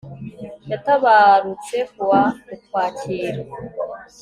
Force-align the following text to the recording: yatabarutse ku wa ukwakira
yatabarutse 0.71 1.77
ku 1.91 2.01
wa 2.09 2.23
ukwakira 2.55 3.41